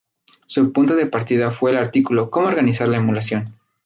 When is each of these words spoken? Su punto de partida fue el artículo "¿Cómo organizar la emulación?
Su 0.47 0.73
punto 0.73 0.95
de 0.95 1.05
partida 1.05 1.51
fue 1.51 1.69
el 1.69 1.77
artículo 1.77 2.31
"¿Cómo 2.31 2.47
organizar 2.47 2.87
la 2.87 2.97
emulación? 2.97 3.53